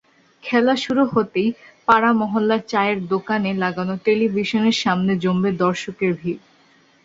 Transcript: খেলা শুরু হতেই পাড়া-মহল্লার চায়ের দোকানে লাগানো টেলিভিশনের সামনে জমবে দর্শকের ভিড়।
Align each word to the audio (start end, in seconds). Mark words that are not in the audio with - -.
খেলা 0.43 0.73
শুরু 0.75 1.03
হতেই 1.13 1.49
পাড়া-মহল্লার 1.87 2.61
চায়ের 2.67 2.99
দোকানে 3.07 3.51
লাগানো 3.63 3.93
টেলিভিশনের 4.05 4.77
সামনে 4.83 5.13
জমবে 5.23 5.51
দর্শকের 5.63 6.11
ভিড়। 6.19 6.39